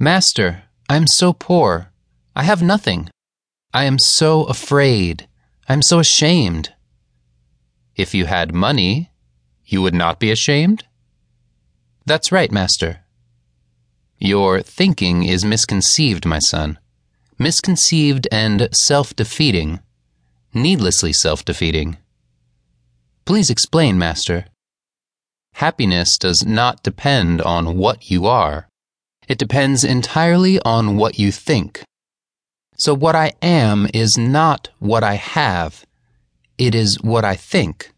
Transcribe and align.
Master, 0.00 0.64
I 0.88 0.96
am 0.96 1.06
so 1.06 1.32
poor. 1.32 1.92
I 2.34 2.42
have 2.42 2.62
nothing. 2.62 3.10
I 3.72 3.84
am 3.84 4.00
so 4.00 4.42
afraid. 4.44 5.28
I 5.68 5.72
am 5.72 5.82
so 5.82 6.00
ashamed. 6.00 6.72
If 7.94 8.12
you 8.12 8.26
had 8.26 8.52
money, 8.52 9.12
you 9.64 9.80
would 9.82 9.94
not 9.94 10.18
be 10.18 10.32
ashamed? 10.32 10.84
That's 12.06 12.32
right, 12.32 12.50
Master. 12.50 13.04
Your 14.18 14.62
thinking 14.62 15.22
is 15.24 15.44
misconceived, 15.44 16.26
my 16.26 16.40
son. 16.40 16.78
Misconceived 17.38 18.26
and 18.32 18.68
self 18.72 19.14
defeating. 19.14 19.78
Needlessly 20.52 21.12
self 21.12 21.44
defeating. 21.44 21.98
Please 23.26 23.48
explain, 23.48 23.96
Master. 23.96 24.46
Happiness 25.54 26.18
does 26.18 26.44
not 26.44 26.82
depend 26.82 27.40
on 27.42 27.76
what 27.76 28.10
you 28.10 28.26
are. 28.26 28.68
It 29.28 29.38
depends 29.38 29.84
entirely 29.84 30.60
on 30.60 30.96
what 30.96 31.18
you 31.18 31.32
think. 31.32 31.82
So 32.76 32.94
what 32.94 33.14
I 33.14 33.32
am 33.40 33.88
is 33.94 34.18
not 34.18 34.68
what 34.78 35.04
I 35.04 35.14
have. 35.14 35.86
It 36.58 36.74
is 36.74 37.00
what 37.02 37.24
I 37.24 37.34
think. 37.36 37.93